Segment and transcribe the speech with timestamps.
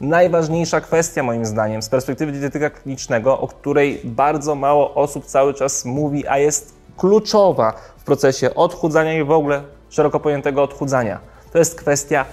[0.00, 5.84] Najważniejsza kwestia moim zdaniem z perspektywy dietetyka klinicznego, o której bardzo mało osób cały czas
[5.84, 11.20] mówi, a jest kluczowa w procesie odchudzania i w ogóle szeroko pojętego odchudzania.
[11.52, 12.24] To jest kwestia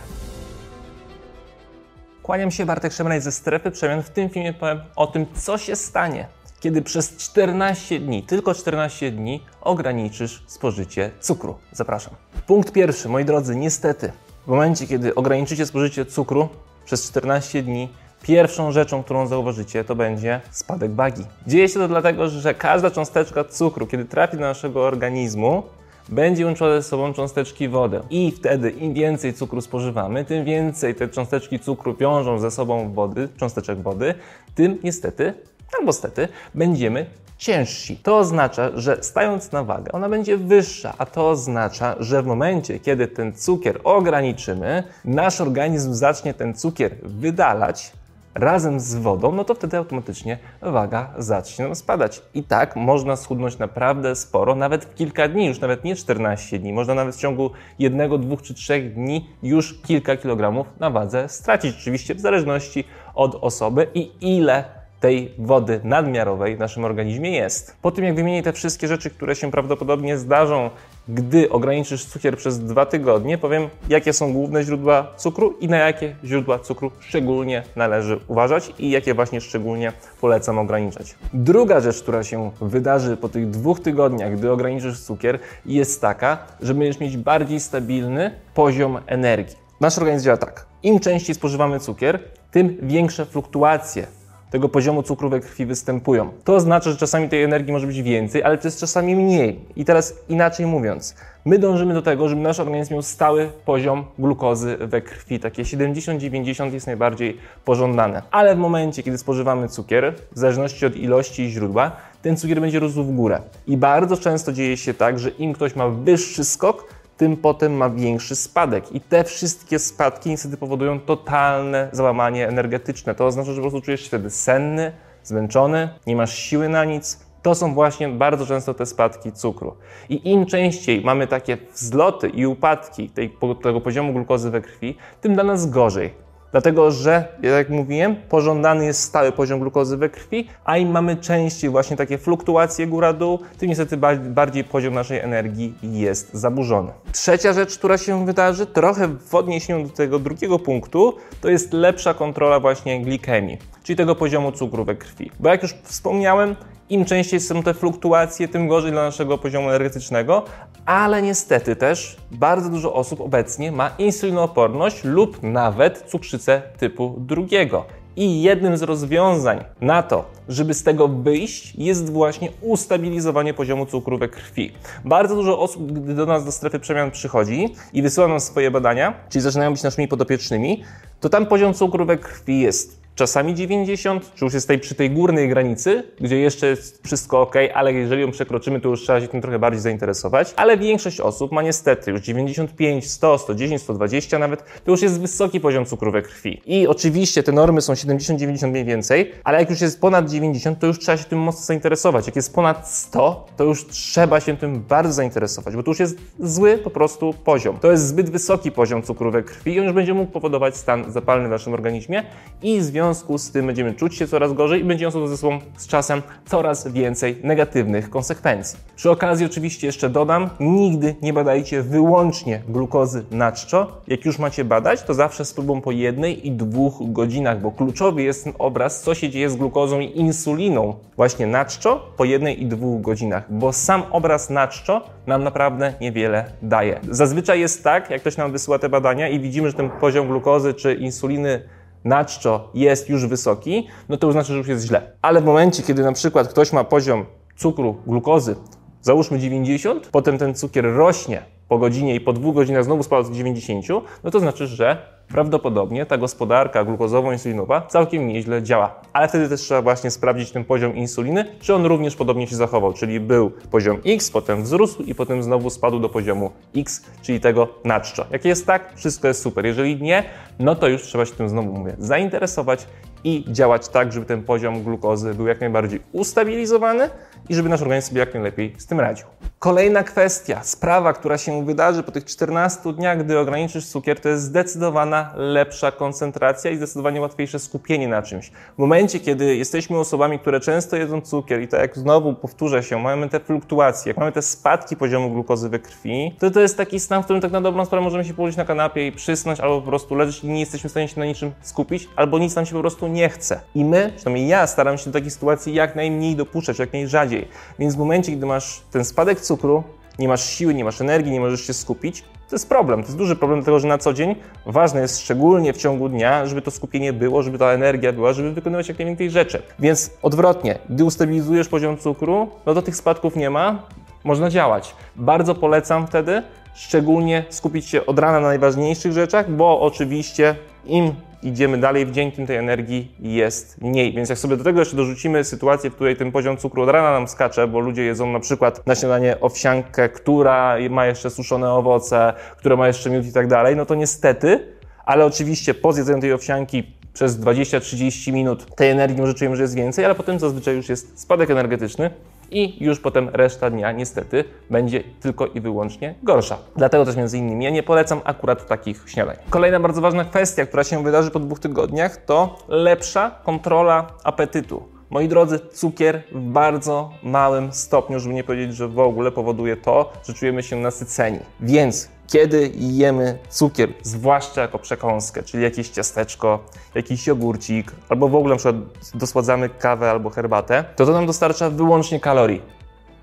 [2.24, 4.04] Kłaniam się Bartek Szemraj ze Strefy Przemian.
[4.04, 6.28] W tym filmie powiem o tym, co się stanie,
[6.60, 11.56] kiedy przez 14 dni, tylko 14 dni ograniczysz spożycie cukru.
[11.72, 12.14] Zapraszam.
[12.48, 14.12] Punkt pierwszy, moi drodzy, niestety,
[14.46, 16.50] w momencie, kiedy ograniczycie spożycie cukru
[16.86, 17.90] przez 14 dni,
[18.24, 21.24] pierwszą rzeczą, którą zauważycie, to będzie spadek wagi.
[21.48, 25.64] Dzieje się to dlatego, że każda cząsteczka cukru, kiedy trafi do naszego organizmu,
[26.10, 28.00] będzie łączyła ze sobą cząsteczki wody.
[28.10, 33.30] I wtedy im więcej cukru spożywamy, tym więcej te cząsteczki cukru wiążą ze sobą wody,
[33.38, 34.14] cząsteczek wody,
[34.56, 35.34] tym niestety,
[35.80, 37.06] albo stety, będziemy
[37.38, 37.98] ciężsi.
[37.98, 42.80] To oznacza, że stając na wagę, ona będzie wyższa, a to oznacza, że w momencie,
[42.80, 47.92] kiedy ten cukier ograniczymy, nasz organizm zacznie ten cukier wydalać,
[48.36, 52.22] razem z wodą, no to wtedy automatycznie waga zacznie nam spadać.
[52.34, 56.74] I tak można schudnąć naprawdę sporo, nawet w kilka dni, już nawet nie 14 dni.
[56.74, 61.76] Można nawet w ciągu jednego, dwóch czy trzech dni już kilka kilogramów na wadze stracić.
[61.80, 62.84] Oczywiście w zależności
[63.16, 67.78] od osoby i ile tej wody nadmiarowej w naszym organizmie jest.
[67.82, 70.70] Po tym, jak wymienię te wszystkie rzeczy, które się prawdopodobnie zdarzą,
[71.08, 76.16] gdy ograniczysz cukier przez dwa tygodnie, powiem, jakie są główne źródła cukru i na jakie
[76.24, 81.16] źródła cukru szczególnie należy uważać i jakie właśnie szczególnie polecam ograniczać.
[81.34, 86.74] Druga rzecz, która się wydarzy po tych dwóch tygodniach, gdy ograniczysz cukier, jest taka, że
[86.74, 89.56] będziesz mieć bardziej stabilny poziom energii.
[89.82, 90.66] Nasz organizm działa tak.
[90.84, 92.20] Im częściej spożywamy cukier,
[92.52, 94.08] tym większe fluktuacje
[94.54, 96.30] tego poziomu cukru we krwi występują.
[96.44, 99.60] To oznacza, że czasami tej energii może być więcej, ale to jest czasami mniej.
[99.76, 101.16] I teraz inaczej mówiąc,
[101.46, 105.40] my dążymy do tego, żeby nasz organizm miał stały poziom glukozy we krwi.
[105.40, 108.22] Takie 70-90 jest najbardziej pożądane.
[108.32, 112.80] Ale w momencie, kiedy spożywamy cukier, w zależności od ilości i źródła, ten cukier będzie
[112.80, 113.42] rósł w górę.
[113.68, 116.88] I bardzo często dzieje się tak, że im ktoś ma wyższy skok,
[117.18, 118.92] tym potem ma większy spadek.
[118.92, 123.16] I te wszystkie spadki niestety powodują totalne załamanie energetyczne.
[123.16, 124.92] To oznacza, że po prostu czujesz się wtedy senny,
[125.24, 127.20] zmęczony, nie masz siły na nic.
[127.42, 129.76] To są właśnie bardzo często te spadki cukru.
[130.10, 135.34] I im częściej mamy takie wzloty i upadki tej, tego poziomu glukozy we krwi, tym
[135.34, 136.23] dla nas gorzej.
[136.54, 141.70] Dlatego, że, jak mówiłem, pożądany jest stały poziom glukozy we krwi, a im mamy częściej
[141.70, 146.92] właśnie takie fluktuacje góra-dół, tym niestety bardziej poziom naszej energii jest zaburzony.
[147.12, 152.14] Trzecia rzecz, która się wydarzy, trochę w odniesieniu do tego drugiego punktu, to jest lepsza
[152.14, 155.32] kontrola właśnie glikemii, czyli tego poziomu cukru we krwi.
[155.40, 156.56] Bo jak już wspomniałem,
[156.90, 160.44] im częściej są te fluktuacje, tym gorzej dla naszego poziomu energetycznego,
[160.86, 167.86] ale niestety też bardzo dużo osób obecnie ma insulinooporność lub nawet cukrzycę typu drugiego.
[168.16, 174.18] I jednym z rozwiązań na to, żeby z tego wyjść, jest właśnie ustabilizowanie poziomu cukru
[174.18, 174.72] we krwi.
[175.06, 179.14] Bardzo dużo osób, gdy do nas do strefy przemian przychodzi i wysyła nam swoje badania,
[179.30, 180.84] czyli zaczynają być naszymi podopiecznymi,
[181.20, 185.12] to tam poziom cukru we krwi jest czasami 90, czy już jest tej, przy tej
[185.12, 189.28] górnej granicy, gdzie jeszcze jest wszystko ok, ale jeżeli ją przekroczymy, to już trzeba się
[189.28, 190.54] tym trochę bardziej zainteresować.
[190.56, 195.60] Ale większość osób ma niestety już 95, 100, 110, 120 nawet, to już jest wysoki
[195.60, 196.62] poziom cukru we krwi.
[196.66, 200.80] I oczywiście te normy są 70, 90 mniej więcej, ale jak już jest ponad 90,
[200.80, 202.26] to już trzeba się tym mocno zainteresować.
[202.26, 206.18] Jak jest ponad 100, to już trzeba się tym bardzo zainteresować, bo to już jest
[206.40, 207.78] zły po prostu poziom.
[207.78, 211.12] To jest zbyt wysoki poziom cukru we krwi i on już będzie mógł powodować stan
[211.12, 212.24] zapalny w naszym organizmie
[212.62, 215.60] i związek związku z tym będziemy czuć się coraz gorzej i będzie niosło ze sobą
[215.78, 218.80] z czasem coraz więcej negatywnych konsekwencji.
[218.96, 224.02] Przy okazji oczywiście jeszcze dodam, nigdy nie badajcie wyłącznie glukozy na czczo.
[224.08, 228.24] Jak już macie badać, to zawsze z próbą po jednej i dwóch godzinach, bo kluczowy
[228.24, 232.66] jest obraz, co się dzieje z glukozą i insuliną właśnie na czczo po jednej i
[232.66, 237.00] dwóch godzinach, bo sam obraz na czczo nam naprawdę niewiele daje.
[237.10, 240.74] Zazwyczaj jest tak, jak ktoś nam wysyła te badania i widzimy, że ten poziom glukozy
[240.74, 241.62] czy insuliny
[242.06, 245.12] na czczo jest już wysoki, no to już znaczy, że już jest źle.
[245.22, 248.56] Ale w momencie, kiedy na przykład ktoś ma poziom cukru, glukozy,
[249.02, 253.36] załóżmy 90, potem ten cukier rośnie po godzinie i po dwóch godzinach znowu spada do
[253.36, 253.86] 90,
[254.24, 254.98] no to znaczy, że
[255.28, 258.96] prawdopodobnie ta gospodarka glukozowo-insulinowa całkiem nieźle działa.
[259.14, 262.94] Ale wtedy też trzeba właśnie sprawdzić ten poziom insuliny, czy on również podobnie się zachował,
[262.94, 267.68] czyli był poziom X, potem wzrósł i potem znowu spadł do poziomu X, czyli tego
[267.86, 268.26] na czczo.
[268.32, 269.66] Jak jest tak, wszystko jest super.
[269.66, 270.24] Jeżeli nie,
[270.60, 272.88] no to już trzeba się tym znowu mówię, zainteresować
[273.24, 277.10] i działać tak, żeby ten poziom glukozy był jak najbardziej ustabilizowany
[277.50, 279.28] i żeby nasz organizm sobie jak najlepiej z tym radził.
[279.60, 284.44] Kolejna kwestia, sprawa, która się wydarzy po tych 14 dniach, gdy ograniczysz cukier, to jest
[284.44, 288.50] zdecydowana lepsza koncentracja i zdecydowanie łatwiejsze skupienie na czymś.
[288.50, 293.00] W momencie, kiedy jesteśmy osobami, które często jedzą cukier i tak jak znowu powtórzę się,
[293.00, 297.00] mamy te fluktuacje, jak mamy te spadki poziomu glukozy we krwi, to to jest taki
[297.00, 299.82] stan, w którym tak na dobrą sprawę możemy się położyć na kanapie i przysnąć, albo
[299.82, 302.66] po prostu leżeć i nie jesteśmy w stanie się na niczym skupić, albo nic nam
[302.66, 303.60] się po prostu nie chce.
[303.76, 307.48] I my, przynajmniej ja, staram się do takiej sytuacji jak najmniej dopuszczać, jak najrzadziej.
[307.80, 309.84] Więc w momencie, gdy masz ten spadek cukru,
[310.20, 313.02] nie masz siły, nie masz energii, nie możesz się skupić, to jest problem.
[313.02, 316.46] To jest duży problem, dlatego że na co dzień ważne jest szczególnie w ciągu dnia,
[316.46, 319.62] żeby to skupienie było, żeby ta energia była, żeby wykonywać jak najwięcej rzeczy.
[319.80, 323.84] Więc odwrotnie, gdy ustabilizujesz poziom cukru, no to tych spadków nie ma,
[324.24, 324.96] można działać.
[325.16, 326.44] Bardzo polecam wtedy
[326.74, 330.56] szczególnie skupić się od rana na najważniejszych rzeczach, bo oczywiście
[330.86, 334.14] im idziemy dalej w dzień, tym tej energii jest mniej.
[334.14, 337.12] Więc jak sobie do tego jeszcze dorzucimy sytuację, w której ten poziom cukru od rana
[337.12, 342.34] nam skacze, bo ludzie jedzą na przykład na śniadanie owsiankę, która ma jeszcze suszone owoce,
[342.58, 344.74] która ma jeszcze miód i tak dalej, no to niestety,
[345.06, 349.76] ale oczywiście po zjedzeniu tej owsianki przez 20-30 minut tej energii może czujemy, że jest
[349.76, 352.10] więcej, ale potem zazwyczaj już jest spadek energetyczny,
[352.54, 356.58] i już potem reszta dnia niestety będzie tylko i wyłącznie gorsza.
[356.76, 359.36] Dlatego też między innymi ja nie polecam akurat takich śniadań.
[359.50, 364.93] Kolejna bardzo ważna kwestia, która się wydarzy po dwóch tygodniach to lepsza kontrola apetytu.
[365.14, 370.14] Moi drodzy, cukier w bardzo małym stopniu, żeby nie powiedzieć, że w ogóle powoduje to,
[370.28, 371.40] że czujemy się nasyceni.
[371.60, 376.60] Więc kiedy jemy cukier, zwłaszcza jako przekąskę, czyli jakieś ciasteczko,
[376.96, 378.76] jakiś jogurcik, albo w ogóle na przykład
[379.14, 382.62] dosładzamy kawę albo herbatę, to to nam dostarcza wyłącznie kalorii.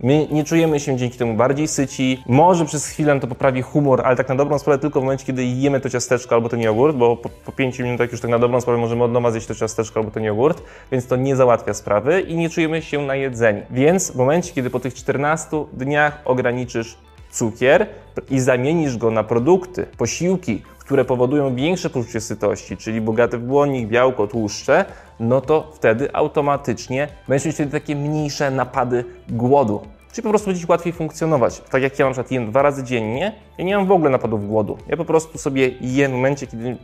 [0.03, 2.23] My nie czujemy się dzięki temu bardziej syci.
[2.27, 5.45] Może przez chwilę to poprawi humor, ale tak na dobrą sprawę tylko w momencie, kiedy
[5.45, 8.61] jemy to ciasteczko albo ten jogurt, bo po, po 5 minutach już tak na dobrą
[8.61, 10.63] sprawę możemy od zjeść to ciasteczko albo ten jogurt,
[10.93, 13.63] więc to nie załatwia sprawy i nie czujemy się najedzeni.
[13.71, 16.97] Więc w momencie, kiedy po tych 14 dniach ograniczysz
[17.31, 17.87] cukier
[18.31, 23.89] i zamienisz go na produkty, posiłki, które powodują większe poczucie sytości, czyli bogate w błonnik,
[23.89, 24.85] białko, tłuszcze,
[25.21, 29.81] no to wtedy automatycznie będziesz mieć wtedy takie mniejsze napady głodu.
[30.13, 31.61] Czyli po prostu będzie łatwiej funkcjonować.
[31.71, 34.49] Tak jak ja na przykład jem dwa razy dziennie, ja nie mam w ogóle napadów
[34.49, 34.79] głodu.
[34.89, 36.77] Ja po prostu sobie jem w momencie, kiedy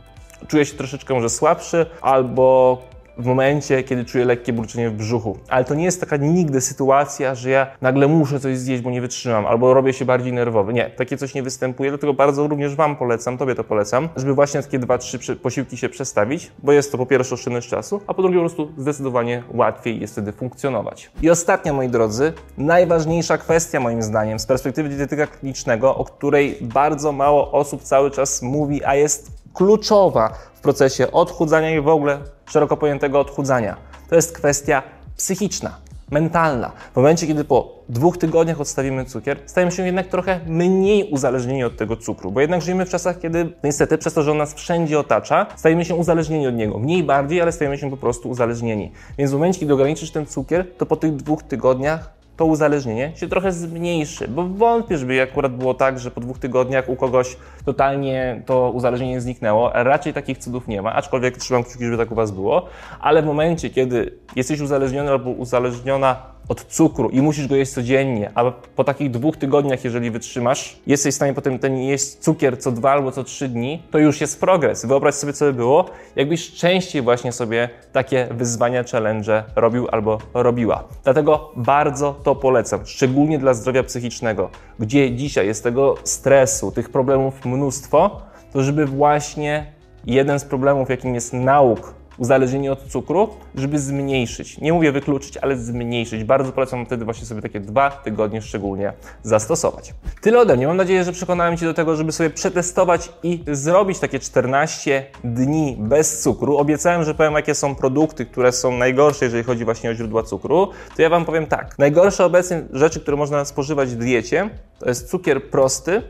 [0.47, 2.77] czuję się troszeczkę może słabszy albo
[3.17, 5.37] w momencie, kiedy czuję lekkie burczenie w brzuchu.
[5.49, 9.01] Ale to nie jest taka nigdy sytuacja, że ja nagle muszę coś zjeść, bo nie
[9.01, 10.73] wytrzymam, albo robię się bardziej nerwowy.
[10.73, 14.63] Nie, takie coś nie występuje, dlatego bardzo również Wam polecam, Tobie to polecam, żeby właśnie
[14.63, 18.21] takie dwa, trzy posiłki się przestawić, bo jest to po pierwsze oszczędność czasu, a po
[18.21, 21.11] drugie po prostu zdecydowanie łatwiej jest wtedy funkcjonować.
[21.21, 27.11] I ostatnia, moi drodzy, najważniejsza kwestia moim zdaniem z perspektywy dietetyka klinicznego, o której bardzo
[27.11, 32.77] mało osób cały czas mówi, a jest kluczowa w procesie odchudzania i w ogóle szeroko
[32.77, 33.77] pojętego odchudzania.
[34.09, 34.83] To jest kwestia
[35.15, 35.77] psychiczna,
[36.11, 36.71] mentalna.
[36.93, 41.77] W momencie, kiedy po dwóch tygodniach odstawimy cukier, stajemy się jednak trochę mniej uzależnieni od
[41.77, 44.99] tego cukru, bo jednak żyjemy w czasach, kiedy niestety przez to, że on nas wszędzie
[44.99, 46.79] otacza, stajemy się uzależnieni od niego.
[46.79, 48.91] Mniej bardziej, ale stajemy się po prostu uzależnieni.
[49.17, 53.27] Więc w momencie, kiedy ograniczysz ten cukier, to po tych dwóch tygodniach to uzależnienie się
[53.27, 58.41] trochę zmniejszy, bo wątpię, żeby akurat było tak, że po dwóch tygodniach u kogoś totalnie
[58.45, 59.71] to uzależnienie zniknęło.
[59.73, 62.65] Raczej takich cudów nie ma, aczkolwiek trzymam kciuki, żeby tak u Was było,
[62.99, 68.31] ale w momencie, kiedy jesteś uzależniony albo uzależniona od cukru i musisz go jeść codziennie,
[68.35, 72.71] a po takich dwóch tygodniach, jeżeli wytrzymasz, jesteś w stanie potem ten jeść cukier co
[72.71, 74.85] dwa albo co trzy dni, to już jest progres.
[74.85, 75.85] Wyobraź sobie, co by było,
[76.15, 80.83] jakbyś częściej właśnie sobie takie wyzwania, challenge robił albo robiła.
[81.03, 84.49] Dlatego bardzo to polecam, szczególnie dla zdrowia psychicznego,
[84.79, 88.21] gdzie dzisiaj jest tego stresu, tych problemów mnóstwo,
[88.53, 89.65] to żeby właśnie
[90.05, 94.57] jeden z problemów, jakim jest nauk uzależnienie od cukru, żeby zmniejszyć.
[94.57, 96.23] Nie mówię wykluczyć, ale zmniejszyć.
[96.23, 98.93] Bardzo polecam wtedy właśnie sobie takie dwa tygodnie szczególnie
[99.23, 99.93] zastosować.
[100.21, 100.67] Tyle ode mnie.
[100.67, 105.75] Mam nadzieję, że przekonałem Cię do tego, żeby sobie przetestować i zrobić takie 14 dni
[105.79, 106.57] bez cukru.
[106.57, 110.69] Obiecałem, że powiem, jakie są produkty, które są najgorsze, jeżeli chodzi właśnie o źródła cukru.
[110.95, 111.79] To ja Wam powiem tak.
[111.79, 116.01] Najgorsze obecnie rzeczy, które można spożywać w diecie, to jest cukier prosty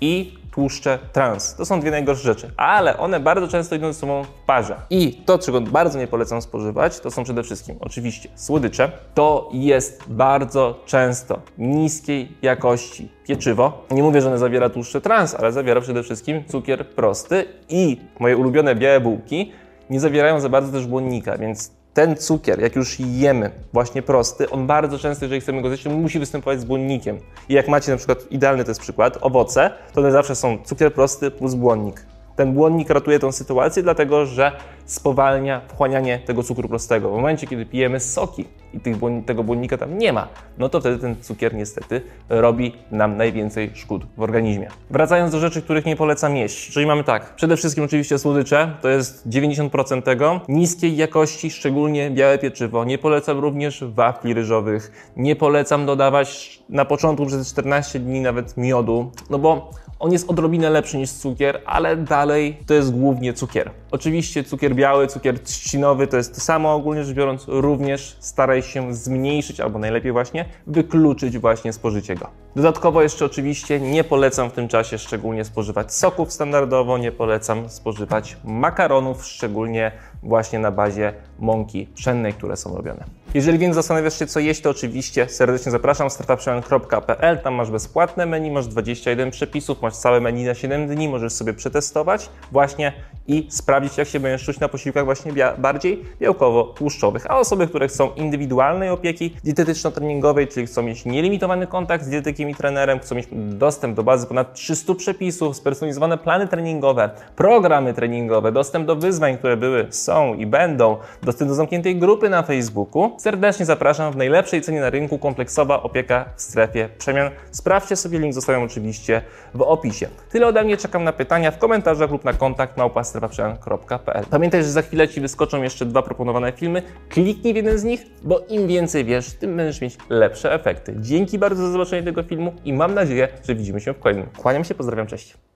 [0.00, 1.54] i tłuszcze trans.
[1.54, 4.76] To są dwie najgorsze rzeczy, ale one bardzo często idą ze sobą w parze.
[4.90, 8.92] I to, czego bardzo nie polecam spożywać, to są przede wszystkim oczywiście słodycze.
[9.14, 13.84] To jest bardzo często niskiej jakości pieczywo.
[13.90, 18.36] Nie mówię, że one zawiera tłuszcze trans, ale zawiera przede wszystkim cukier prosty i moje
[18.36, 19.52] ulubione białe bułki
[19.90, 24.66] nie zawierają za bardzo też błonnika, więc ten cukier, jak już jemy, właśnie prosty, on
[24.66, 27.18] bardzo często, jeżeli chcemy go zjeść, musi występować z błonnikiem.
[27.48, 30.92] I jak macie na przykład, idealny to jest przykład, owoce, to one zawsze są cukier
[30.94, 32.06] prosty plus błonnik.
[32.36, 34.52] Ten błonnik ratuje tą sytuację, dlatego że
[34.86, 37.10] spowalnia wchłanianie tego cukru prostego.
[37.10, 38.80] W momencie, kiedy pijemy soki i
[39.26, 40.28] tego błonnika tam nie ma,
[40.58, 44.68] no to wtedy ten cukier niestety robi nam najwięcej szkód w organizmie.
[44.90, 46.70] Wracając do rzeczy, których nie polecam jeść.
[46.70, 50.40] Czyli mamy tak, przede wszystkim oczywiście słodycze, to jest 90% tego.
[50.48, 52.84] Niskiej jakości, szczególnie białe pieczywo.
[52.84, 55.12] Nie polecam również wafli ryżowych.
[55.16, 60.70] Nie polecam dodawać na początku przez 14 dni nawet miodu, no bo on jest odrobinę
[60.70, 63.70] lepszy niż cukier, ale dalej to jest głównie cukier.
[63.90, 68.94] Oczywiście cukier biały, cukier trzcinowy to jest to samo ogólnie rzecz biorąc, również staraj się
[68.94, 72.30] zmniejszyć albo najlepiej właśnie wykluczyć właśnie spożycie go.
[72.56, 78.36] Dodatkowo jeszcze oczywiście nie polecam w tym czasie szczególnie spożywać soków standardowo, nie polecam spożywać
[78.44, 79.92] makaronów, szczególnie
[80.22, 83.04] właśnie na bazie mąki pszennej, które są robione.
[83.34, 87.38] Jeżeli więc zastanawiasz się, co jeść, to oczywiście serdecznie zapraszam strefaprzemian.pl.
[87.38, 91.54] Tam masz bezpłatne menu, masz 21 przepisów, masz całe menu na 7 dni, możesz sobie
[91.54, 92.92] przetestować właśnie
[93.28, 97.26] i sprawdzić, jak się będziesz czuć na posiłkach właśnie bardziej białkowo-tłuszczowych.
[97.28, 102.54] A osoby, które chcą indywidualnej opieki dietetyczno-treningowej, czyli chcą mieć nielimitowany kontakt z dietetykiem i
[102.54, 108.86] trenerem, chcą mieć dostęp do bazy ponad 300 przepisów, spersonalizowane plany treningowe, programy treningowe, dostęp
[108.86, 114.12] do wyzwań, które były, są i będą, dostęp do zamkniętej grupy na Facebooku, serdecznie zapraszam
[114.12, 117.30] w najlepszej cenie na rynku kompleksowa opieka w strefie przemian.
[117.50, 119.22] Sprawdźcie sobie, link zostawiam oczywiście
[119.54, 120.08] w opisie.
[120.30, 122.76] Tyle ode mnie, czekam na pytania w komentarzach lub na kontakt
[123.20, 124.24] małpastrefaprzemian.pl.
[124.30, 126.82] Pamiętaj, że za chwilę Ci wyskoczą jeszcze dwa proponowane filmy.
[127.08, 130.94] Kliknij w jeden z nich, bo im więcej wiesz, tym będziesz mieć lepsze efekty.
[131.00, 134.26] Dzięki bardzo za zobaczenie tego filmu i mam nadzieję, że widzimy się w kolejnym.
[134.36, 135.46] Kłaniam się, pozdrawiam, cześć.